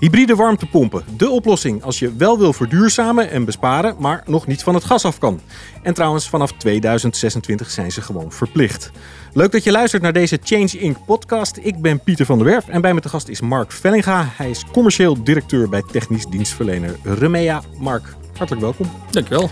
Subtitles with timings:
[0.00, 4.74] Hybride warmtepompen, de oplossing als je wel wil verduurzamen en besparen, maar nog niet van
[4.74, 5.40] het gas af kan.
[5.82, 8.90] En trouwens, vanaf 2026 zijn ze gewoon verplicht.
[9.32, 10.96] Leuk dat je luistert naar deze Change Inc.
[11.06, 11.58] podcast.
[11.62, 14.26] Ik ben Pieter van der Werf en bij me te gast is Mark Vellinga.
[14.36, 17.62] Hij is commercieel directeur bij technisch dienstverlener Remea.
[17.78, 18.86] Mark, hartelijk welkom.
[19.10, 19.50] Dankjewel.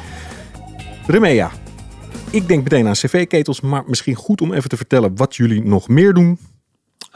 [1.06, 1.50] Remea,
[2.30, 5.88] ik denk meteen aan cv-ketels, maar misschien goed om even te vertellen wat jullie nog
[5.88, 6.38] meer doen.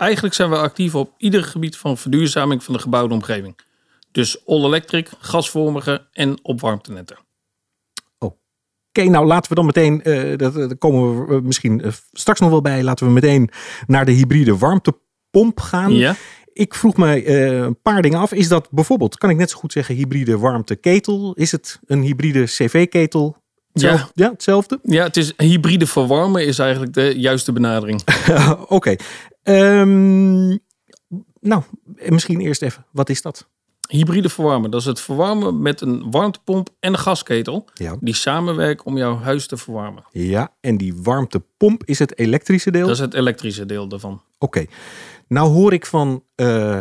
[0.03, 3.59] Eigenlijk zijn we actief op ieder gebied van verduurzaming van de gebouwde omgeving.
[4.10, 7.19] Dus all-electric, gasvormige en opwarmtenetten.
[8.19, 12.51] Oké, nou laten we dan meteen, uh, dat, daar komen we misschien uh, straks nog
[12.51, 13.51] wel bij, laten we meteen
[13.87, 15.93] naar de hybride warmtepomp gaan.
[15.93, 16.16] Ja.
[16.52, 18.32] Ik vroeg me uh, een paar dingen af.
[18.32, 21.34] Is dat bijvoorbeeld, kan ik net zo goed zeggen, hybride warmteketel?
[21.34, 23.37] Is het een hybride cv-ketel?
[23.73, 24.09] Ja.
[24.15, 24.79] ja, hetzelfde?
[24.82, 28.01] Ja, het is hybride verwarmen is eigenlijk de juiste benadering.
[28.51, 28.74] Oké.
[28.74, 28.98] Okay.
[29.45, 30.59] Um,
[31.41, 31.62] nou,
[32.09, 33.48] misschien eerst even, wat is dat?
[33.88, 37.68] Hybride verwarmen, dat is het verwarmen met een warmtepomp en een gasketel.
[37.74, 37.96] Ja.
[38.01, 40.04] Die samenwerken om jouw huis te verwarmen.
[40.10, 42.87] Ja, en die warmtepomp is het elektrische deel?
[42.87, 44.13] Dat is het elektrische deel daarvan.
[44.13, 44.23] Oké.
[44.38, 44.68] Okay.
[45.29, 46.80] Nou hoor ik van uh,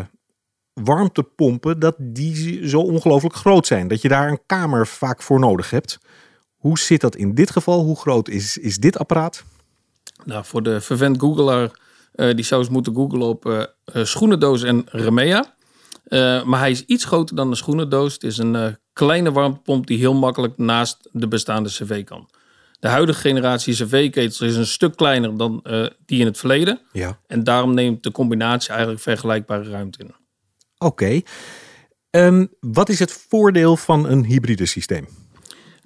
[0.74, 3.88] warmtepompen dat die zo ongelooflijk groot zijn.
[3.88, 6.00] Dat je daar een kamer vaak voor nodig hebt.
[6.56, 7.84] Hoe zit dat in dit geval?
[7.84, 9.44] Hoe groot is, is dit apparaat?
[10.26, 11.80] Nou, voor de vervent googelaar,
[12.16, 13.64] uh, die zou eens moeten googlen op uh,
[13.96, 15.56] uh, schoenendoos en Remea.
[16.46, 18.14] maar hij is iets groter dan een schoenendoos.
[18.14, 22.30] Het is een kleine warmtepomp die heel makkelijk naast de bestaande cv kan.
[22.80, 25.64] De huidige generatie cv-ketels is een stuk kleiner dan
[26.06, 26.82] die in het verleden.
[26.92, 27.20] Ja.
[27.28, 30.14] En daarom neemt de combinatie eigenlijk vergelijkbare ruimte in.
[30.78, 30.86] Oké.
[30.86, 31.26] Okay.
[32.10, 35.08] Um, wat is het voordeel van een hybride systeem?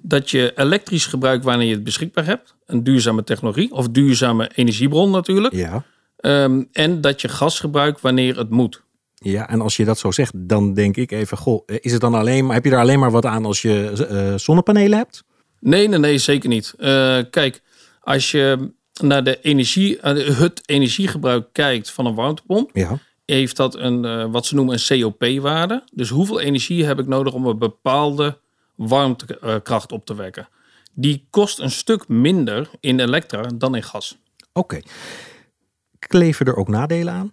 [0.08, 2.54] dat je elektrisch gebruikt wanneer je het beschikbaar hebt.
[2.66, 5.54] Een duurzame technologie of duurzame energiebron natuurlijk.
[5.54, 5.84] Ja.
[6.26, 8.82] Um, en dat je gas gebruikt wanneer het moet.
[9.14, 12.14] Ja, en als je dat zo zegt, dan denk ik even, goh, is het dan
[12.14, 15.24] alleen maar, heb je er alleen maar wat aan als je uh, zonnepanelen hebt?
[15.60, 16.74] Nee, nee, nee, zeker niet.
[16.78, 17.62] Uh, kijk,
[18.00, 18.72] als je
[19.02, 22.98] naar de energie, uh, het energiegebruik kijkt van een warmtepomp, ja.
[23.24, 25.84] heeft dat een, wat ze noemen een COP-waarde.
[25.92, 28.38] Dus hoeveel energie heb ik nodig om een bepaalde
[28.74, 30.48] warmtekracht op te wekken.
[30.94, 34.18] Die kost een stuk minder in elektra dan in gas.
[34.52, 34.76] Oké.
[34.76, 34.82] Okay.
[35.98, 37.32] Kleven er ook nadelen aan?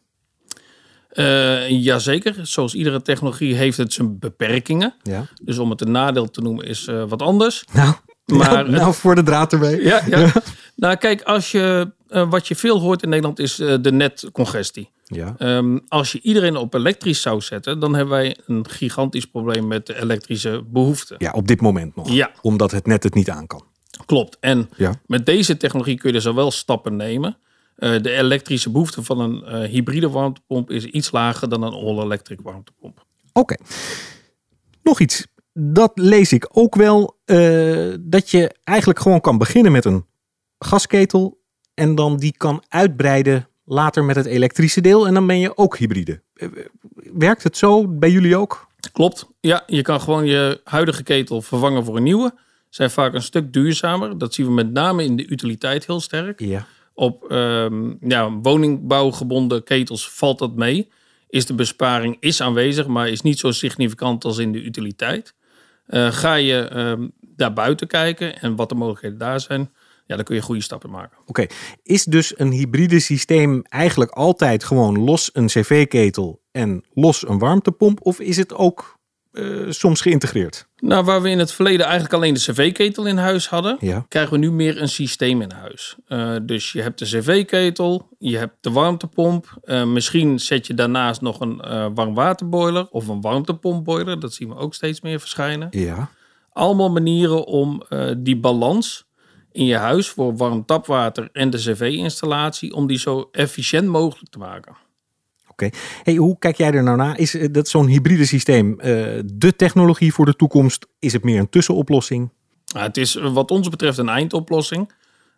[1.14, 2.36] Uh, jazeker.
[2.42, 4.96] Zoals iedere technologie heeft het zijn beperkingen.
[5.02, 5.26] Ja.
[5.44, 7.64] Dus om het een nadeel te noemen is uh, wat anders.
[7.74, 7.94] Nou,
[8.38, 9.80] maar, nou, nou voor de draad erbij.
[9.80, 10.32] Ja, ja.
[10.76, 14.92] nou kijk, als je, uh, wat je veel hoort in Nederland is de netcongestie.
[15.04, 15.36] Ja.
[15.40, 19.86] Um, als je iedereen op elektrisch zou zetten, dan hebben wij een gigantisch probleem met
[19.86, 21.16] de elektrische behoeften.
[21.20, 22.10] Ja, op dit moment nog.
[22.10, 22.32] Ja.
[22.42, 23.64] Omdat het net het niet aan kan.
[24.06, 24.38] Klopt.
[24.40, 24.94] En ja.
[25.06, 27.38] met deze technologie kun je dus wel stappen nemen.
[27.78, 32.42] Uh, de elektrische behoefte van een uh, hybride warmtepomp is iets lager dan een all-electric
[32.42, 33.06] warmtepomp.
[33.34, 33.40] Oké.
[33.40, 33.58] Okay.
[34.84, 35.28] Nog iets.
[35.54, 37.18] Dat lees ik ook wel.
[37.26, 40.06] Uh, dat je eigenlijk gewoon kan beginnen met een
[40.60, 41.42] gasketel.
[41.74, 45.78] En dan die kan uitbreiden later met het elektrische deel en dan ben je ook
[45.78, 46.22] hybride.
[47.14, 48.68] Werkt het zo bij jullie ook?
[48.92, 49.28] Klopt.
[49.40, 52.34] Ja, je kan gewoon je huidige ketel vervangen voor een nieuwe.
[52.70, 54.18] Zijn vaak een stuk duurzamer.
[54.18, 56.40] Dat zien we met name in de utiliteit heel sterk.
[56.40, 56.66] Ja.
[56.94, 60.90] Op um, ja, woningbouwgebonden ketels valt dat mee.
[61.28, 65.36] Is de besparing is aanwezig, maar is niet zo significant als in de utiliteit.
[65.88, 69.72] Uh, ga je um, daar buiten kijken en wat de mogelijkheden daar zijn,
[70.06, 71.18] ja, dan kun je goede stappen maken.
[71.26, 71.46] Oké,
[71.84, 78.00] is dus een hybride systeem eigenlijk altijd gewoon los een cv-ketel en los een warmtepomp?
[78.06, 79.00] Of is het ook
[79.34, 80.68] uh, soms geïntegreerd?
[80.78, 84.06] Nou, waar we in het verleden eigenlijk alleen de cv-ketel in huis hadden, ja.
[84.08, 85.96] krijgen we nu meer een systeem in huis.
[86.08, 89.58] Uh, dus je hebt de cv-ketel, je hebt de warmtepomp.
[89.66, 91.62] Uh, misschien zet je daarnaast nog een
[91.94, 94.20] warmwaterboiler of een warmtepompboiler.
[94.20, 95.68] Dat zien we ook steeds meer verschijnen.
[95.72, 96.10] Ja.
[96.52, 97.84] Allemaal manieren om
[98.18, 99.06] die balans
[99.52, 104.38] in je huis voor warm tapwater en de cv-installatie om die zo efficiënt mogelijk te
[104.38, 104.76] maken.
[105.54, 105.66] Oké.
[105.66, 105.80] Okay.
[106.04, 107.20] Hey, hoe kijk jij er nou naar?
[107.20, 108.76] Is dat zo'n hybride systeem uh,
[109.26, 110.88] de technologie voor de toekomst?
[111.00, 112.32] Is het meer een tussenoplossing?
[112.74, 114.92] Nou, het is wat ons betreft een eindoplossing.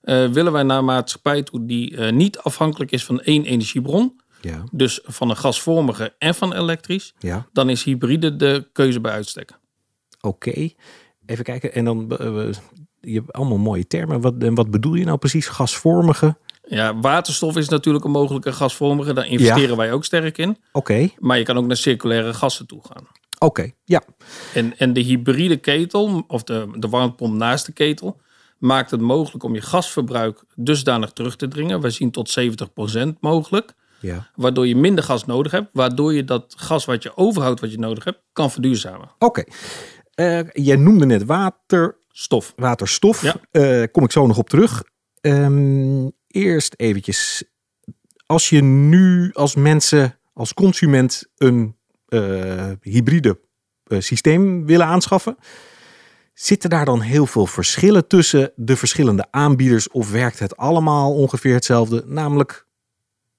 [0.04, 4.64] Uh, willen wij naar maatschappij toe die uh, niet afhankelijk is van één energiebron, ja.
[4.72, 7.48] dus van een gasvormige en van elektrisch, ja.
[7.54, 9.52] dan is hybride de keuze bij uitstek.
[10.22, 10.50] Oké.
[10.50, 10.76] Okay.
[11.26, 11.74] Even kijken.
[11.74, 12.06] En dan
[13.02, 14.22] je hebt allemaal mooie termen.
[14.22, 15.48] Wat, en wat bedoel je nou precies?
[15.48, 16.38] Gasvormige?
[16.68, 19.14] Ja, waterstof is natuurlijk een mogelijke gasvormige.
[19.14, 19.76] Daar investeren Ja.
[19.76, 20.58] wij ook sterk in.
[20.72, 23.08] Oké, Maar je kan ook naar circulaire gassen toe gaan.
[23.40, 23.72] oké.
[23.84, 24.02] Ja,
[24.54, 28.20] En, en de hybride ketel, of de, de warmtepomp naast de ketel,
[28.58, 31.82] maakt het mogelijk om je gasverbruik dusdanig terug te dringen.
[31.82, 33.74] Wij zien tot 70% mogelijk.
[34.00, 34.30] Ja.
[34.36, 35.70] Waardoor je minder gas nodig hebt.
[35.74, 39.10] Waardoor je dat gas wat je overhoudt, wat je nodig hebt, kan verduurzamen.
[39.20, 39.44] Oké.
[40.14, 42.54] Eh, jij noemde net water, Stof.
[42.56, 43.22] waterstof.
[43.22, 43.36] Ja.
[43.52, 44.84] Eh, kom ik zo nog op terug.
[45.22, 47.44] Ehm, eerst eventjes.
[48.26, 51.76] Als je nu als mensen, als consument een
[52.08, 53.40] eh, hybride
[53.84, 55.38] eh, systeem willen aanschaffen.
[56.34, 59.90] Zitten daar dan heel veel verschillen tussen de verschillende aanbieders?
[59.90, 62.04] Of werkt het allemaal ongeveer hetzelfde?
[62.06, 62.68] Namelijk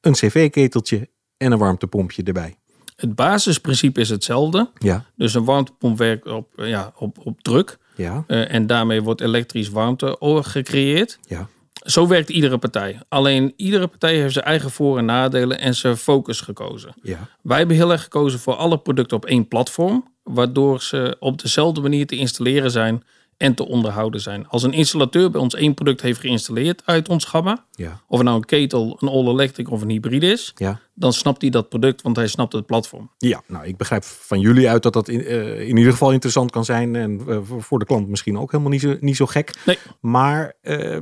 [0.00, 2.56] een cv-keteltje en een warmtepompje erbij.
[2.96, 4.70] Het basisprincipe is hetzelfde.
[4.78, 7.78] Ja, Dus een warmtepomp werkt op, ja, op, op druk.
[7.96, 11.18] ja, Eh, en daarmee wordt elektrisch warmte gecreëerd.
[11.28, 11.48] ja.
[11.86, 13.00] Zo werkt iedere partij.
[13.08, 16.94] Alleen iedere partij heeft zijn eigen voor- en nadelen en zijn focus gekozen.
[17.02, 17.28] ja.
[17.42, 21.80] Wij hebben heel erg gekozen voor alle producten op één platform, waardoor ze op dezelfde
[21.80, 23.02] manier te installeren zijn
[23.36, 24.48] en te onderhouden zijn.
[24.48, 28.00] Als een installateur bij ons één product heeft geïnstalleerd uit ons gamma, ja.
[28.08, 30.80] of het nou een ketel, een all-electric of een hybride is, ja.
[30.94, 33.10] dan snapt hij dat product, want hij snapt het platform.
[33.18, 36.50] Ja, nou, ik begrijp van jullie uit dat dat in, eh, in ieder geval interessant
[36.50, 36.96] kan zijn.
[36.96, 39.54] En eh, voor- de klant misschien ook helemaal niet zo, niet zo gek.
[39.66, 39.78] Nee.
[40.00, 40.98] Maar eh,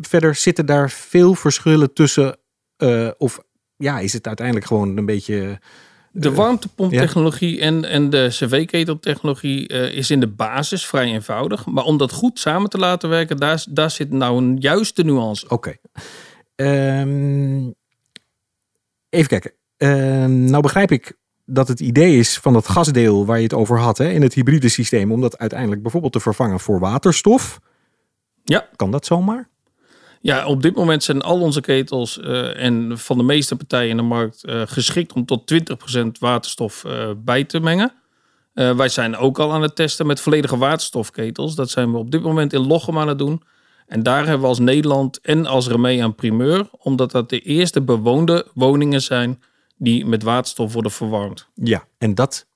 [0.00, 2.36] verder zitten daar veel verschillen tussen.
[3.18, 3.40] of
[3.76, 5.60] ja, is het uiteindelijk gewoon een beetje.
[6.20, 11.66] De warmtepomptechnologie en, en de cv-keteltechnologie eh, is in de basis vrij eenvoudig.
[11.66, 15.48] Maar om dat goed samen te laten werken, daar, daar zit nou een juiste nuance.
[15.48, 15.76] Oké.
[16.54, 17.70] Ehm,
[19.08, 19.52] even kijken.
[19.76, 23.78] Ehm, nou begrijp ik dat het idee is van dat gasdeel waar je het over
[23.78, 25.12] had hè, in het hybride systeem.
[25.12, 27.60] Om dat uiteindelijk bijvoorbeeld te vervangen voor waterstof.
[28.44, 28.68] Ja.
[28.76, 29.48] Kan dat zomaar?
[30.20, 33.96] Ja, op dit moment zijn al onze ketels eh, en van de meeste partijen in
[33.96, 35.52] de markt eh, geschikt om tot
[35.94, 37.92] 20% waterstof eh, bij te mengen.
[38.52, 41.54] Wij zijn ook al aan het testen met volledige waterstofketels.
[41.54, 43.42] Dat zijn we op dit moment in Lochem aan het doen.
[43.86, 47.82] En daar hebben we als Nederland en als Remea een primeur, omdat dat de eerste
[47.82, 49.42] bewoonde woningen zijn
[49.76, 51.48] die met waterstof worden verwarmd.
[51.54, 52.46] Ja, en dat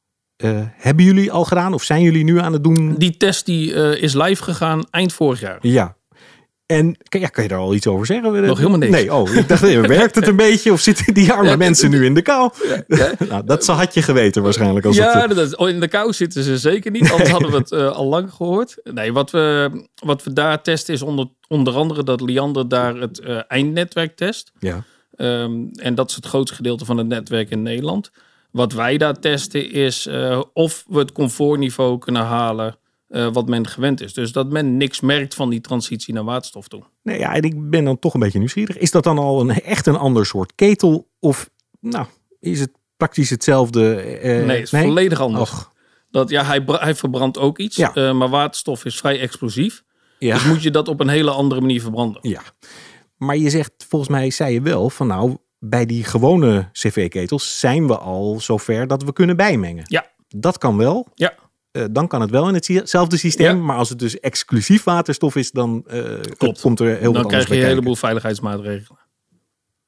[0.77, 2.95] hebben jullie al gedaan of zijn jullie nu aan het doen?
[2.95, 5.59] Die test die, is live gegaan eind vorig jaar.
[5.61, 5.97] Ja.
[6.67, 8.47] En kan, ja, kan je daar al iets over zeggen?
[8.47, 8.93] Nog helemaal niks.
[8.93, 11.91] Nee, oh, ik dacht, eh, werkt het een beetje of zitten die arme Ja, mensen
[11.91, 12.51] nu in de kou?
[12.89, 13.13] Ja.
[13.29, 14.87] Nou, dat had je geweten waarschijnlijk.
[14.87, 17.11] Als ja, het, dat, oh, in de kou zitten ze zeker niet.
[17.11, 18.77] Anders hadden we het eh, al lang gehoord.
[18.85, 19.71] Nee, wat we,
[20.05, 24.53] wat we daar testen is onder, onder andere dat Liander daar het eh, eindnetwerk test.
[24.59, 24.85] ja.
[25.17, 28.11] Ehm, en dat is het grootste gedeelte van het netwerk in Nederland.
[28.51, 32.77] Wat wij daar testen is eh, of we het comfortniveau kunnen halen
[33.13, 34.15] eh, wat men gewend is.
[34.15, 36.83] Dus dat men niks merkt van die transitie naar waterstof toe.
[37.03, 38.79] Nee, ja, en ik ben dan toch een beetje nieuwsgierig.
[38.79, 41.09] Is dat dan al een, echt een ander soort ketel?
[41.21, 41.51] Of
[41.81, 42.07] nou,
[42.41, 43.95] is het praktisch hetzelfde?
[43.95, 45.51] eh, nee, het is volledig anders.
[45.51, 45.73] Och,
[46.11, 47.95] Dat, ja, hij, bra- hij verbrandt ook iets, Ja.
[47.95, 49.83] eh, maar waterstof is vrij explosief.
[50.19, 50.35] ja.
[50.35, 52.19] Dus moet je dat op een hele andere manier verbranden.
[52.29, 52.41] ja.
[53.17, 57.87] Maar je zegt, volgens mij zei je wel van nou, bij die gewone cv-ketels zijn
[57.87, 59.85] we al zover dat we kunnen bijmengen.
[59.89, 60.07] Ja.
[60.29, 61.07] Dat kan wel.
[61.15, 61.35] Ja.
[61.73, 63.57] Eh, dan kan het wel in hetzelfde systeem.
[63.57, 63.63] Ja.
[63.63, 66.03] Maar als het dus exclusief waterstof is, dan eh,
[66.37, 66.61] Klopt.
[66.61, 67.69] komt er heel wat dan krijg je een kijken.
[67.69, 69.01] heleboel veiligheidsmaatregelen.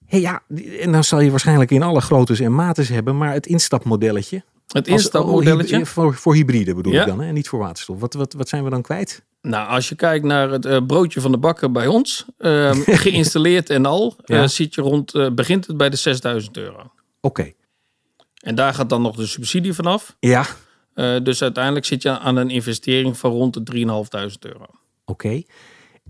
[0.06, 0.42] Hey, ja,
[0.80, 3.16] en dan zal je waarschijnlijk in alle groottes en mates hebben.
[3.16, 4.42] Maar het instapmodelletje.
[4.68, 5.74] Het als- instapmodelletje.
[5.74, 7.00] oh, hy- voor, voor hybride bedoel Ja.
[7.00, 7.26] ik dan, hè?
[7.28, 8.00] en niet voor waterstof.
[8.00, 9.24] Wat, wat, wat zijn we dan kwijt?
[9.42, 13.70] Nou, als je kijkt naar het eh, broodje van de bakker bij ons, ehm, geïnstalleerd
[13.70, 14.46] en al, Ja.
[14.46, 16.92] zit je rond, begint het bij de 6000 euro.
[17.20, 17.52] Oké.
[18.40, 20.16] En daar gaat dan nog de subsidie vanaf.
[20.20, 20.46] Ja,
[20.94, 24.66] Eh dus uiteindelijk zit je aan een investering van rond de 3.500 euro.
[25.04, 25.42] Oké.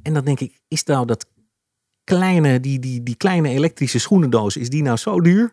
[0.02, 1.26] En dan denk ik, is nou dat
[2.04, 5.52] kleine, die, die, die kleine elektrische schoenendoos, is die nou zo duur?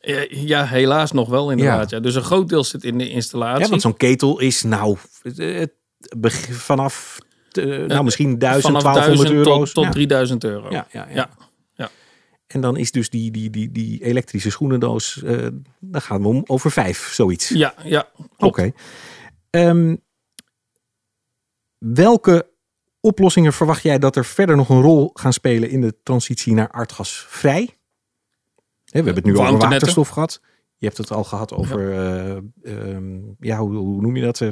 [0.00, 1.90] Eh, ja, helaas nog wel inderdaad.
[1.90, 2.00] Ja.
[2.00, 3.62] Dus een groot deel zit in de installatie.
[3.64, 4.96] Ja, want zo'n ketel is nou
[5.36, 5.66] eh,
[6.50, 7.18] vanaf,
[7.52, 9.72] eh, nou misschien 1000, Vanaf 1200 1000 euro's.
[9.72, 9.90] tot, tot ja.
[9.90, 10.70] 3000 euro.
[10.70, 11.30] Ja, ja, ja.
[12.52, 12.54] Ja.
[12.54, 12.54] Ja.
[12.54, 15.46] En dan is dus die, die, die, die elektrische schoenendoos, eh
[15.80, 17.48] daar gaan we om over vijf, zoiets.
[17.48, 18.72] ja, ja, Oké.
[19.50, 19.96] Ehm,
[21.78, 22.50] welke
[23.00, 26.72] oplossingen verwacht jij dat er verder nog een rol gaan spelen in de transitie naar
[26.72, 27.64] aardgasvrij?
[28.84, 29.78] We hebben het nu over Warmtenetten.
[29.78, 30.40] waterstof gehad.
[30.76, 34.40] Je hebt het al gehad over, eh, ehm, ja, hoe, hoe noem je dat?
[34.40, 34.50] Eh,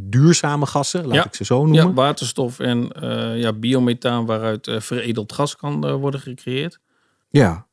[0.00, 1.24] duurzame gassen, laat Ja.
[1.24, 1.86] ik ze zo noemen.
[1.86, 6.80] Ja, waterstof en eh, ja, biomethaan waaruit eh, veredeld gas kan eh, worden gecreëerd.
[7.30, 7.66] Ja.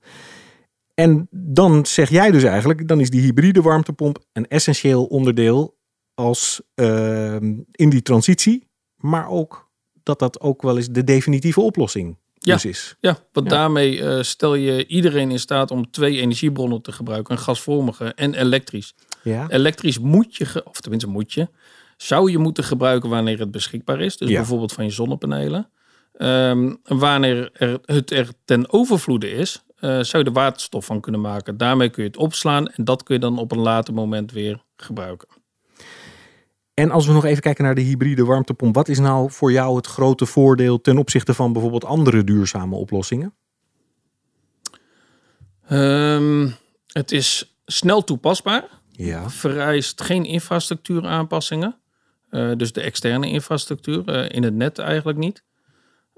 [0.93, 5.77] En dan zeg jij dus eigenlijk, dan is die hybride warmtepomp een essentieel onderdeel
[6.13, 9.69] als ehm, in die transitie, maar ook
[10.03, 12.53] dat dat ook wel eens de definitieve oplossing Ja.
[12.53, 12.95] dus is.
[12.99, 13.57] Ja, want Ja.
[13.57, 17.33] daarmee eh, stel je iedereen in staat om twee energiebronnen te gebruiken.
[17.35, 18.95] Een gasvormige en elektrisch.
[19.23, 19.49] Ja.
[19.49, 21.47] Elektrisch moet je, of tenminste moet je,
[21.97, 24.17] zou je moeten gebruiken wanneer het beschikbaar is.
[24.17, 24.35] Dus Ja.
[24.37, 25.69] bijvoorbeeld van je zonnepanelen.
[26.17, 31.21] Ehm, wanneer er, het er ten overvloede is, eh, zou je er waterstof van kunnen
[31.21, 31.57] maken.
[31.57, 34.63] Daarmee kun je het opslaan en dat kun je dan op een later moment weer
[34.77, 35.27] gebruiken.
[36.73, 39.75] En als we nog even kijken naar de hybride warmtepomp, wat is nou voor jou
[39.75, 43.33] het grote voordeel ten opzichte van bijvoorbeeld andere duurzame oplossingen?
[45.67, 46.49] Ehm,
[46.87, 48.63] het is snel toepasbaar.
[48.91, 49.29] Ja.
[49.29, 51.75] Vereist geen infrastructuuraanpassingen.
[52.31, 55.43] Uh, dus de externe infrastructuur uh, in het net eigenlijk niet.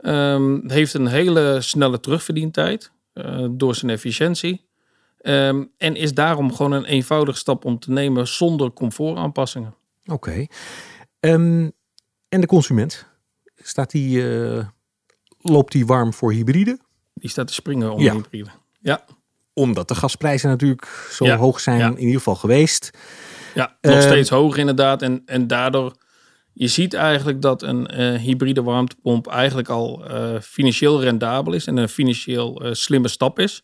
[0.02, 4.68] Um, het heeft een hele snelle terugverdientijd uh, door zijn efficiëntie.
[5.22, 9.76] Um, en is daarom gewoon een eenvoudige stap om te nemen zonder comfortaanpassingen.
[10.06, 10.14] Oké.
[10.14, 10.50] Okay.
[11.20, 11.72] Um,
[12.30, 13.06] en de consument?
[13.56, 14.24] Staat die,
[15.42, 16.80] loopt die warm voor hybride?
[17.14, 18.14] Die staat te springen om ja.
[18.14, 18.50] hybride.
[18.82, 19.06] Ja
[19.60, 22.92] omdat de gasprijzen natuurlijk zo ja, hoog zijn, in ieder geval geweest.
[23.54, 25.02] Ja, nog uh, steeds hoog inderdaad.
[25.02, 25.94] En, en daardoor,
[26.60, 31.78] je ziet eigenlijk dat een uh, hybride warmtepomp eigenlijk al uh, financieel rendabel is en
[31.78, 33.64] een financieel slimme stap is.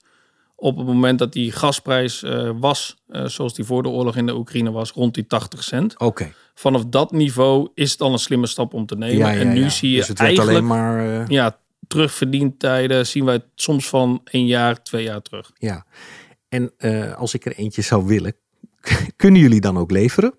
[0.56, 2.24] Op het moment dat die gasprijs
[2.60, 6.00] was, zoals die voor de oorlog in de Oekraïne was, rond die 80 cent.
[6.00, 6.34] Oké.
[6.54, 9.18] Vanaf dat niveau is het al een slimme stap om te nemen.
[9.18, 13.44] Ja, ja, en nu zie je dus het eigenlijk alleen maar, ja, terugverdientijden zien wij
[13.56, 15.52] soms van een jaar, twee jaar terug.
[15.58, 15.86] Ja,
[16.50, 18.36] en uh, als ik er eentje zou willen,
[19.16, 20.34] kunnen jullie dan ook leveren?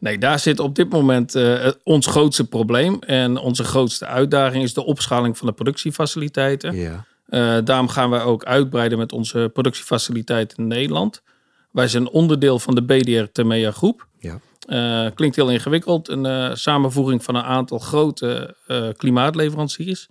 [0.00, 2.98] Nee, daar zit op dit moment uh, ons grootste probleem.
[3.00, 6.76] En onze grootste uitdaging is de opschaling van de productiefaciliteiten.
[6.76, 7.04] Ja.
[7.28, 11.22] Uh, daarom gaan wij ook uitbreiden met onze productiefaciliteiten in Nederland.
[11.70, 14.06] Wij zijn onderdeel van de BDR Temea groep.
[14.18, 14.40] Ja.
[14.68, 16.08] Uh, klinkt heel ingewikkeld.
[16.08, 18.54] Een samenvoeging van een aantal grote
[18.96, 20.08] klimaatleveranciers.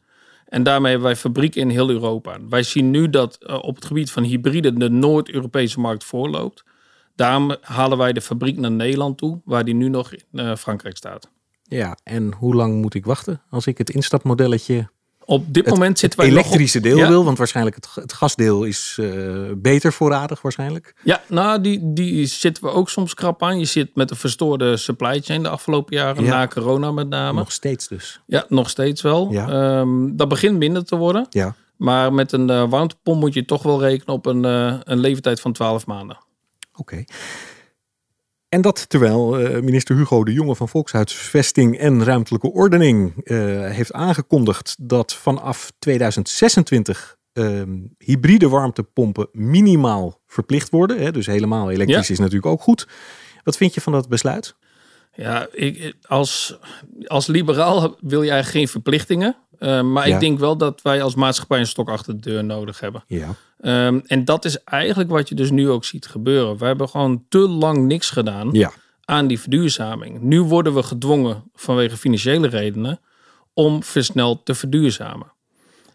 [0.49, 2.37] En daarmee hebben wij fabrieken in heel Europa.
[2.49, 6.63] Wij zien nu dat uh, op het gebied van hybride de Noord-Europese markt voorloopt.
[7.19, 10.97] Daarom halen wij de fabriek naar Nederland toe, waar die nu nog in uh, Frankrijk
[10.97, 11.29] staat.
[11.63, 14.89] Ja, en hoe lang moet ik wachten als ik het instapmodelletje
[15.25, 19.51] op dit moment zitten wij elektrische deel wil, want waarschijnlijk het, het gasdeel is uh,
[19.57, 20.93] beter voorradig waarschijnlijk.
[21.03, 23.59] Ja, nou die, die zitten we ook soms krap aan.
[23.59, 26.29] Je zit met een verstoorde supply chain de afgelopen jaren, ja.
[26.29, 27.39] na corona met name.
[27.39, 28.21] Nog steeds dus.
[28.25, 29.31] Ja, nog steeds wel.
[29.31, 29.79] Ja.
[29.79, 31.25] Um, dat begint minder te worden.
[31.29, 31.55] Ja.
[31.77, 35.39] Maar met een uh, warmtepomp moet je toch wel rekenen op een, uh, een leeftijd
[35.39, 36.17] van 12 maanden.
[36.79, 36.93] Oké.
[36.93, 37.07] Okay.
[38.49, 43.37] En dat terwijl uh, minister Hugo de Jonge van Volkshuisvesting en Ruimtelijke Ordening uh,
[43.69, 47.61] heeft aangekondigd dat vanaf 2026 uh,
[47.97, 50.99] hybride warmtepompen minimaal verplicht worden.
[50.99, 52.13] Hè, dus helemaal elektrisch ja.
[52.13, 52.87] is natuurlijk ook goed.
[53.43, 54.55] Wat vind je van dat besluit?
[55.13, 56.57] Ja, ik, als,
[57.05, 59.35] als liberaal wil je eigenlijk geen verplichtingen.
[59.59, 60.13] Uh, maar ja.
[60.13, 63.03] ik denk wel dat wij als maatschappij een stok achter de deur nodig hebben.
[63.07, 63.35] Ja.
[63.61, 66.57] Um, en dat is eigenlijk wat je dus nu ook ziet gebeuren.
[66.57, 68.71] We hebben gewoon te lang niks gedaan ja.
[69.05, 70.21] aan die verduurzaming.
[70.21, 72.99] Nu worden we gedwongen vanwege financiële redenen
[73.53, 75.31] om versneld te verduurzamen.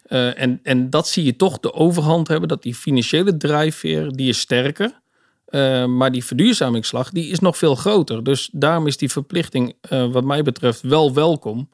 [0.09, 4.29] Uh, en, en dat zie je toch de overhand hebben, dat die financiële drijfveer, die
[4.29, 5.03] is sterker.
[5.49, 8.25] Uh, maar die verduurzamingsslag, die is nog veel groter.
[8.25, 11.69] Dus daarom is die verplichting, uh, wat mij betreft, wel welkom.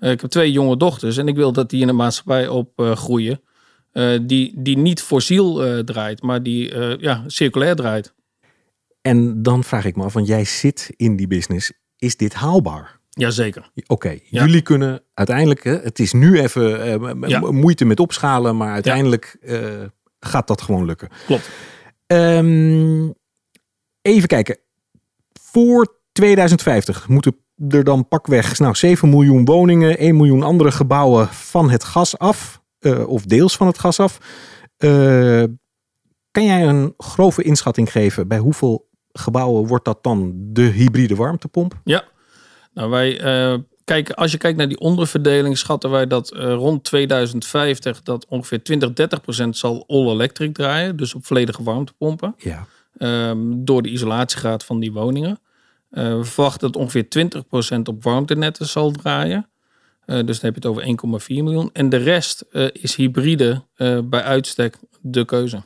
[0.00, 3.40] Uh, ik heb twee jonge dochters en ik wil dat die in de maatschappij opgroeien.
[4.22, 8.14] die, die niet fossiel draait, maar die ja, circulair draait.
[9.02, 11.72] En dan vraag ik me af, want jij zit in die business.
[11.98, 12.98] Is dit haalbaar?
[13.10, 13.70] Jazeker.
[13.74, 14.22] Oké, okay.
[14.30, 14.44] ja.
[14.44, 17.40] jullie kunnen uiteindelijk, het is nu even ja.
[17.50, 19.90] moeite met opschalen, maar uiteindelijk ja.
[20.20, 21.08] gaat dat gewoon lukken.
[21.26, 21.50] Klopt.
[22.06, 23.14] Um,
[24.02, 24.58] even kijken.
[25.40, 27.36] Voor 2050 moeten
[27.68, 32.62] er dan pakweg nou, 7 miljoen woningen, 1 miljoen andere gebouwen van het gas af.
[32.80, 34.18] Uh, of deels van het gas af.
[34.78, 35.44] Uh,
[36.30, 41.80] kan jij een grove inschatting geven bij hoeveel gebouwen wordt dat dan de hybride warmtepomp?
[41.84, 42.04] Ja,
[42.72, 48.02] nou wij uh, kijk, als je kijkt naar die onderverdeling, schatten wij dat rond 2050
[48.02, 50.96] dat ongeveer 20, 30 procent zal all-electric draaien.
[50.96, 52.34] Dus op volledige warmtepompen.
[52.36, 52.66] Ja.
[52.98, 55.38] Um, door de isolatiegraad van die woningen.
[55.94, 59.48] Uh, we verwachten dat ongeveer 20 procent op warmtenetten zal draaien.
[60.06, 61.70] Uh, dus dan heb je het over 1,4 miljoen.
[61.72, 63.62] En de rest is hybride
[64.04, 65.56] bij uitstek de keuze.
[65.56, 65.64] En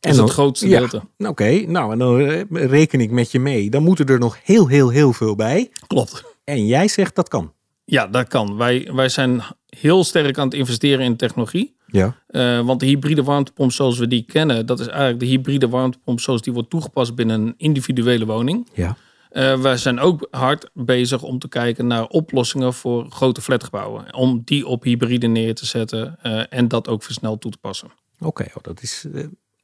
[0.00, 1.06] dat is het grootste ja, gedeelte.
[1.18, 2.16] Oké, okay, nou en dan
[2.52, 3.70] reken ik met je mee.
[3.70, 5.70] Dan moeten er nog heel, heel, heel veel bij.
[5.86, 6.24] Klopt.
[6.44, 7.52] En jij zegt dat kan.
[7.84, 8.56] Ja, dat kan.
[8.56, 11.76] Wij, wij zijn heel sterk aan het investeren in technologie.
[11.92, 12.16] Ja.
[12.30, 16.20] Uh, want de hybride warmtepomp zoals we die kennen, dat is eigenlijk de hybride warmtepomp
[16.20, 18.68] zoals die wordt toegepast binnen een individuele woning.
[18.74, 18.96] Ja.
[19.32, 24.14] Uh, wij zijn ook hard bezig om te kijken naar oplossingen voor grote flatgebouwen.
[24.14, 27.88] Om die op hybride neer te zetten uh, en dat ook versneld toe te passen.
[28.18, 29.06] Oké, okay, oh, dat is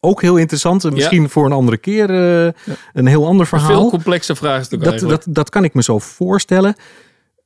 [0.00, 0.90] ook heel interessant.
[0.90, 1.28] Misschien ja.
[1.28, 2.52] voor een andere keer ja.
[2.92, 3.80] een heel ander verhaal.
[3.80, 6.76] Veel complexe vraagstukken dat, dat, dat kan ik me zo voorstellen.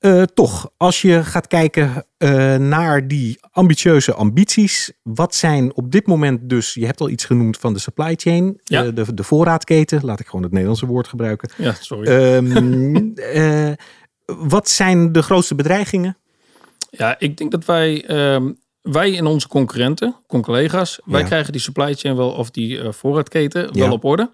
[0.00, 6.06] Eh, toch, als je gaat kijken eh, naar die ambitieuze ambities, wat zijn op dit
[6.06, 8.84] moment dus, je hebt al iets genoemd van de supply chain, Ja.
[8.84, 11.50] eh, de, de voorraadketen, laat ik gewoon het Nederlandse woord gebruiken.
[11.56, 12.06] Ja, sorry.
[12.06, 13.72] Ehm, eh,
[14.26, 16.16] wat zijn de grootste bedreigingen?
[16.90, 18.52] Ja, ik denk dat wij, ehm,
[18.82, 21.26] wij en onze concurrenten, collega's, wij Ja.
[21.26, 23.80] krijgen die supply chain wel of die voorraadketen Ja.
[23.80, 24.30] wel op orde.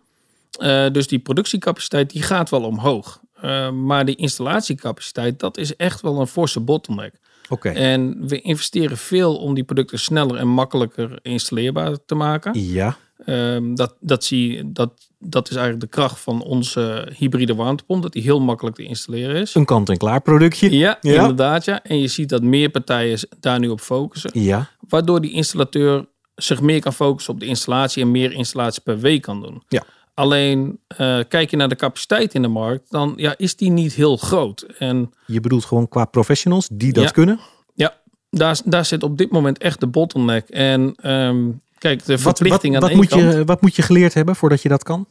[0.92, 3.20] Dus die productiecapaciteit die gaat wel omhoog.
[3.46, 7.14] Eh, maar die installatiecapaciteit, dat is echt wel een forse bottleneck.
[7.48, 12.60] Oké, En we investeren veel om die producten sneller en makkelijker installeerbaar te maken.
[12.72, 18.02] ja, Ehm, dat, dat, zie, dat, dat is eigenlijk de kracht van onze hybride warmtepomp.
[18.02, 19.54] Dat die heel makkelijk te installeren is.
[19.54, 20.70] een kant-en-klaar productje.
[20.76, 21.20] Ja, Ja.
[21.20, 21.64] inderdaad.
[21.64, 21.82] Ja.
[21.82, 24.30] En je ziet dat meer partijen daar nu op focussen.
[24.34, 28.98] Ja, Waardoor die installateur zich meer kan focussen op de installatie en meer installaties per
[28.98, 29.62] week kan doen.
[29.68, 29.82] Ja.
[30.16, 33.92] Alleen eh, kijk je naar de capaciteit in de markt, dan ja, is die niet
[33.94, 34.60] heel groot.
[34.78, 37.10] En je bedoelt gewoon qua professionals die dat Ja.
[37.10, 37.38] kunnen?
[37.74, 37.94] ja,
[38.30, 40.48] daar, daar zit op dit moment echt de bottleneck.
[40.48, 41.44] En ehm,
[41.78, 43.32] kijk, de Wat, wat, verplichting wat, aan de moet kant.
[43.32, 45.06] je, wat moet je geleerd hebben voordat je dat kan?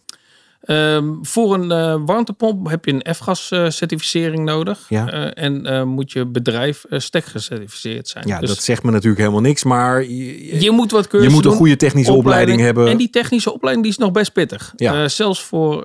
[0.65, 4.85] Ehm, voor een eh, warmtepomp heb je een F-gas eh, certificering nodig.
[4.89, 5.11] Ja.
[5.11, 8.27] Eh, en eh, moet je bedrijf stek gecertificeerd zijn.
[8.27, 11.35] Ja, Dus dat zegt me natuurlijk helemaal niks, maar je, je moet wat je cursussen
[11.41, 12.87] moet een goede technische opleiding, hebben.
[12.87, 14.73] En die technische opleiding die is nog best pittig.
[14.75, 15.07] Ja.
[15.07, 15.83] Zelfs voor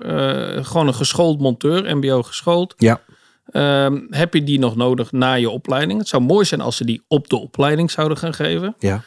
[0.63, 3.01] gewoon een geschoold monteur, MBO geschoold, Ja,
[3.51, 5.99] ehm, heb je die nog nodig na je opleiding.
[5.99, 8.75] Het zou mooi zijn als ze die op de opleiding zouden gaan geven.
[8.79, 9.03] ja.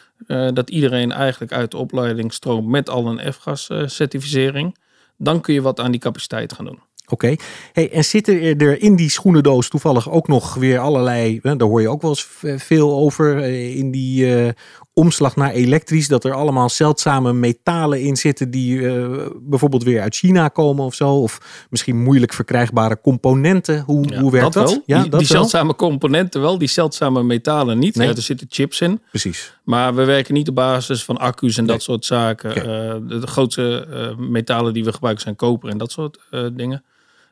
[0.52, 4.76] Dat iedereen eigenlijk uit de opleiding stroomt met al een F-gas certificering.
[5.16, 6.78] Dan kun je wat aan die capaciteit gaan doen.
[7.08, 7.34] Oké.
[7.72, 11.88] Hey, en zitten er in die schoenendoos toevallig ook nog weer allerlei, daar hoor je
[11.88, 12.28] ook wel eens
[12.62, 14.52] veel over, eh, in die eh,
[14.94, 20.14] omslag naar elektrisch, dat er allemaal zeldzame metalen in zitten die eh, bijvoorbeeld weer uit
[20.14, 23.80] China komen of zo, of misschien moeilijk verkrijgbare componenten.
[23.80, 24.80] Hoe, Ja, hoe werkt dat?
[24.86, 27.96] Ja, die, dat die zeldzame componenten wel, die zeldzame metalen niet.
[27.96, 28.08] Nee.
[28.08, 29.00] Ja, er zitten chips in.
[29.10, 29.56] Precies.
[29.64, 31.72] Maar we werken niet op basis van accu's en Nee.
[31.72, 32.56] dat soort zaken.
[32.56, 32.62] Eh,
[33.08, 36.18] de, de grootste eh, metalen die we gebruiken zijn koper en dat soort
[36.52, 36.84] dingen.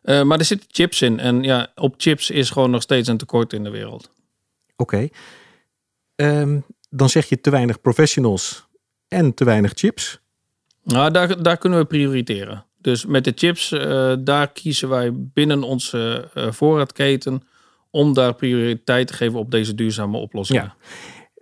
[0.03, 1.19] Maar er zitten chips in.
[1.19, 4.11] En ja, op chips is gewoon nog steeds een tekort in de wereld.
[4.77, 5.09] Oké.
[6.17, 6.59] Ehm,
[6.93, 8.67] dan zeg je te weinig professionals
[9.09, 10.21] en te weinig chips.
[10.85, 12.65] Nou, daar, daar kunnen we prioriteren.
[12.79, 17.43] Dus met de chips, eh, daar kiezen wij binnen onze eh, voorraadketen
[17.91, 20.63] om daar prioriteit te geven op deze duurzame oplossingen.
[20.63, 20.77] Ja.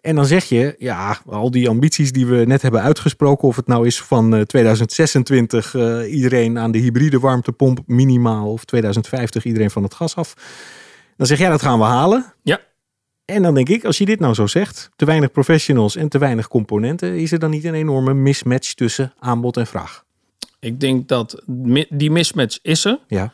[0.00, 3.66] En dan zeg je, ja, al die ambities die we net hebben uitgesproken, of het
[3.66, 9.70] nou is van eh, 2026 eh, iedereen aan de hybride warmtepomp minimaal, of 2050 iedereen
[9.70, 10.34] van het gas af.
[11.16, 12.34] Dan zeg jij, dat gaan we halen.
[12.42, 12.60] Ja.
[13.30, 16.18] En dan denk ik, als je dit nou zo zegt, te weinig professionals en te
[16.18, 20.04] weinig componenten, is er dan niet een enorme mismatch tussen aanbod en vraag?
[20.58, 21.42] Ik denk dat
[21.88, 22.98] die mismatch is er.
[23.08, 23.32] Ja,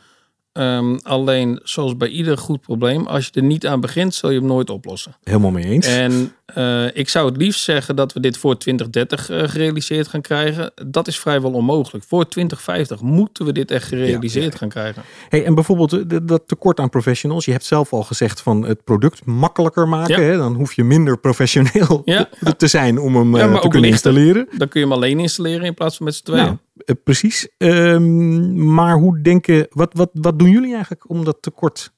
[0.57, 4.37] Ehm, alleen, zoals bij ieder goed probleem, als je er niet aan begint, zul je
[4.39, 5.15] hem nooit oplossen.
[5.23, 5.87] helemaal mee eens.
[5.87, 10.21] En eh, ik zou het liefst zeggen dat we dit voor 2030 eh, gerealiseerd gaan
[10.21, 10.71] krijgen.
[10.87, 12.05] Dat is vrijwel onmogelijk.
[12.07, 14.57] Voor 2050 moeten we dit echt gerealiseerd Ja, ja.
[14.57, 15.01] gaan krijgen.
[15.29, 17.45] Hey, en bijvoorbeeld eh, dat tekort aan professionals.
[17.45, 20.21] Je hebt zelf al gezegd van het product makkelijker maken.
[20.21, 20.27] Ja.
[20.29, 20.37] Hè?
[20.37, 22.03] Dan hoef je minder professioneel
[22.57, 24.11] te zijn om hem maar te kunnen lichter.
[24.11, 24.47] installeren.
[24.57, 26.43] Dan kun je hem alleen installeren in plaats van met z'n tweeën.
[26.43, 26.57] Nou,
[27.03, 27.49] precies.
[27.57, 31.93] Ehm, maar hoe denken, wat, wat, wat doen jullie eigenlijk om dat tekort,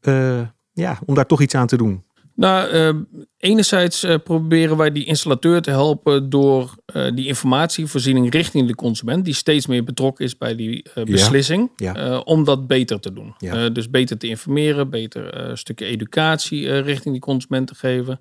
[0.00, 0.40] eh,
[0.72, 2.04] ja, om daar toch iets aan te doen?
[2.36, 2.94] Nou, eh,
[3.38, 9.24] enerzijds eh, proberen wij die installateur te helpen door eh, die informatievoorziening richting de consument,
[9.24, 11.94] die steeds meer betrokken is bij die eh, beslissing, ja.
[11.94, 13.34] eh, om dat beter te doen.
[13.38, 13.64] Ja.
[13.64, 18.20] Eh, dus beter te informeren, beter eh, stukje educatie eh, richting die consument te geven.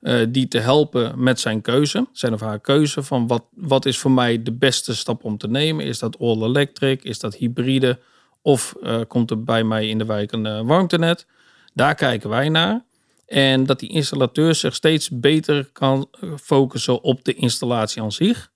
[0.00, 3.98] Eh, die te helpen met zijn keuze, zijn of haar keuze van wat, wat is
[3.98, 5.84] voor mij de beste stap om te nemen.
[5.84, 7.98] Is dat all electric, is dat hybride
[8.42, 11.26] of eh, komt er bij mij in de wijk een eh, warmtenet?
[11.74, 12.84] Daar kijken wij naar.
[13.26, 16.08] En dat die installateur zich steeds beter kan
[16.42, 18.50] focussen op de installatie aan zich.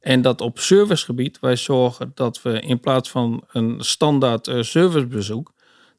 [0.00, 5.52] En dat op servicegebied wij zorgen dat we in plaats van een standaard servicebezoek,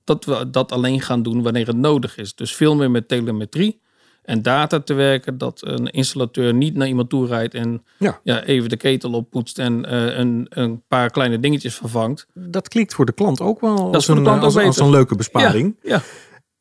[0.03, 2.36] dat we dat alleen gaan doen wanneer het nodig is.
[2.36, 3.84] Dus veel meer met telemetrie
[4.25, 8.19] en data te werken, dat een installateur niet naar iemand toe rijdt en Ja.
[8.23, 12.27] ja, even de ketel oppoetst en eh, een, een paar kleine dingetjes vervangt.
[12.33, 15.75] Dat klinkt voor de klant ook wel als, een, als, als een leuke besparing.
[15.81, 16.01] Ja,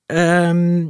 [0.07, 0.87] Ehm,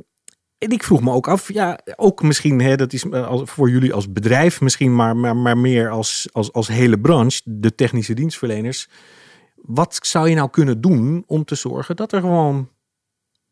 [0.58, 3.92] en ik vroeg me ook af, ja, ook misschien, hè, dat is eh, voor jullie
[3.92, 8.88] als bedrijf misschien, maar, maar, maar meer als, als, als hele branche, de technische dienstverleners.
[9.54, 12.70] Wat zou je nou kunnen doen om te zorgen dat er gewoon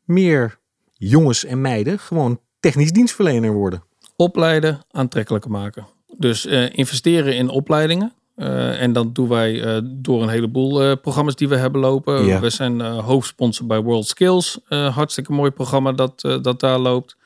[0.05, 0.59] meer
[0.93, 3.83] jongens en meiden gewoon technisch dienstverlener worden?
[4.23, 5.87] opleiden, aantrekkelijker maken.
[6.17, 8.13] Dus eh, investeren in opleidingen.
[8.37, 12.25] Uh, en dat doen wij uh, door een heleboel programma's die we hebben lopen.
[12.25, 12.41] Ja.
[12.41, 14.59] We zijn hoofdsponsor bij World Skills.
[14.69, 17.17] hartstikke mooi programma dat, dat daar loopt.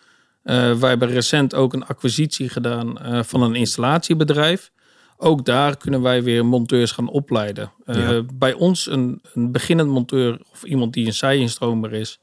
[0.42, 4.70] wij hebben recent ook een acquisitie gedaan van een installatiebedrijf.
[5.16, 7.72] Ook daar kunnen wij weer monteurs gaan opleiden.
[7.84, 8.22] Ja.
[8.34, 12.18] Bij ons een, een beginnend monteur of iemand die een zij-instromer is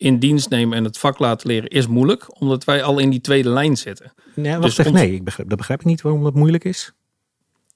[0.00, 3.20] in dienst nemen en het vak laten leren is moeilijk, omdat wij al in die
[3.20, 4.12] tweede lijn zitten.
[4.34, 6.92] Nee, wacht Dus ons- Nee, ik begrijp, dat begrijp ik niet waarom dat moeilijk is.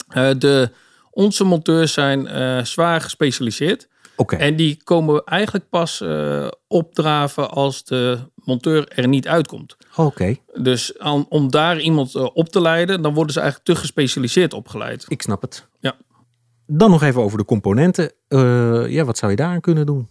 [0.09, 0.71] Eh, de,
[1.11, 3.89] onze monteurs zijn eh, zwaar gespecialiseerd.
[4.17, 9.77] Oké, En die komen eigenlijk pas eh, opdraven als de monteur er niet uitkomt.
[9.97, 10.37] oké.
[10.55, 15.05] Dus aan- om daar iemand op te leiden, dan worden ze eigenlijk te gespecialiseerd opgeleid.
[15.09, 15.67] Ik snap het.
[15.81, 15.97] Ja.
[16.67, 18.13] Dan nog even over de componenten.
[18.89, 20.09] Ja, wat zou je daaraan kunnen doen?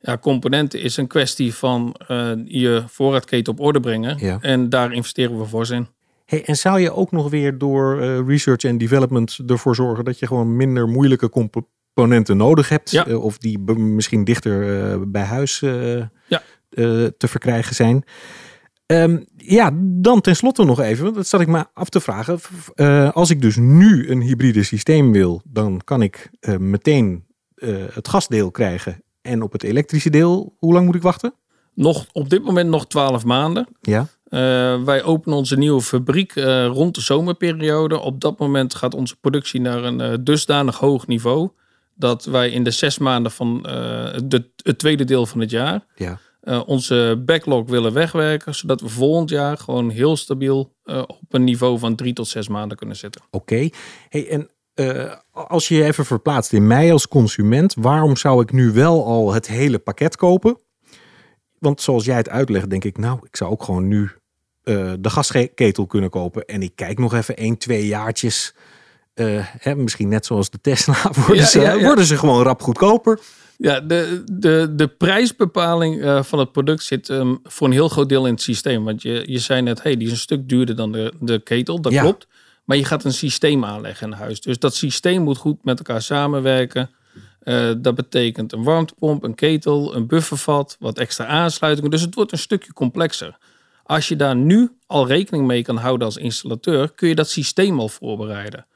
[0.00, 4.16] Ja, componenten is een kwestie van eh, je voorraadketen op orde brengen.
[4.18, 4.38] Ja.
[4.40, 5.86] En daar investeren we fors in.
[6.24, 10.18] Hey, en zou je ook nog weer door eh, research en development ervoor zorgen dat
[10.18, 12.90] je gewoon minder moeilijke componenten nodig hebt?
[12.90, 13.06] Ja.
[13.06, 15.60] Eh, of die misschien dichter bij huis
[16.28, 16.42] Ja.
[17.18, 18.04] te verkrijgen zijn.
[18.86, 22.40] Ehm, ja, dan tenslotte nog even, want dat zat ik me af te vragen.
[23.12, 27.24] Als ik dus nu een hybride systeem wil, dan kan ik meteen
[27.92, 29.04] het gasdeel krijgen.
[29.26, 31.34] En op het elektrische deel, hoe lang moet ik wachten?
[31.74, 33.68] Nog, op dit moment nog 12 maanden.
[33.80, 38.00] Ja, Eh, wij openen onze nieuwe fabriek eh, rond de zomerperiode.
[38.00, 41.50] Op dat moment gaat onze productie naar een eh, dusdanig hoog niveau.
[41.94, 43.62] Dat wij in de zes maanden van
[44.24, 46.18] de, het tweede deel van het jaar ja.
[46.66, 48.54] onze backlog willen wegwerken.
[48.54, 52.76] Zodat we volgend jaar gewoon heel stabiel op een niveau van drie tot zes maanden
[52.76, 53.22] kunnen zitten.
[53.30, 53.68] Oké.
[54.08, 58.52] Hey, en eh, als je je even verplaatst in mij als consument, waarom zou ik
[58.52, 60.58] nu wel al het hele pakket kopen?
[61.58, 64.10] Want zoals jij het uitlegt, denk ik, nou, ik zou ook gewoon nu
[64.62, 66.44] eh, de gasketel kunnen kopen.
[66.46, 68.54] En ik kijk nog even één, twee jaartjes.
[69.14, 71.82] eh, hè, misschien net zoals de Tesla, worden, Ja, ze, ja, ja.
[71.84, 73.20] worden ze gewoon rap goedkoper.
[73.58, 78.26] Ja, de, de, de prijsbepaling van het product zit ehm, voor een heel groot deel
[78.26, 78.84] in het systeem.
[78.84, 81.80] Want je, je zei net, hey, die is een stuk duurder dan de, de ketel.
[81.80, 82.26] Dat klopt.
[82.66, 84.40] Maar je gaat een systeem aanleggen in huis.
[84.40, 86.90] Dus dat systeem moet goed met elkaar samenwerken.
[87.40, 91.90] Eh, dat betekent een warmtepomp, een ketel, een buffervat, wat extra aansluitingen.
[91.90, 93.38] Dus het wordt een stukje complexer.
[93.82, 97.80] Als je daar nu al rekening mee kan houden als installateur, kun je dat systeem
[97.80, 98.66] al voorbereiden.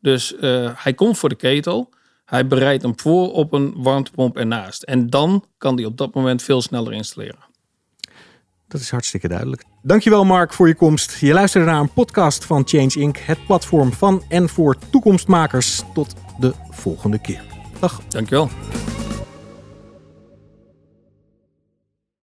[0.00, 1.88] Dus eh, hij komt voor de ketel.
[2.24, 4.82] Hij bereidt hem voor op een warmtepomp ernaast.
[4.82, 7.49] En dan kan hij op dat moment veel sneller installeren.
[8.70, 9.64] Dat is hartstikke duidelijk.
[9.82, 11.16] Dankjewel Mark voor je komst.
[11.20, 13.16] Je luisterde naar een podcast van Change Inc.
[13.16, 15.82] Het platform van en voor toekomstmakers.
[15.94, 17.42] Tot de volgende keer.
[17.80, 18.00] Dag.
[18.08, 18.48] Dankjewel.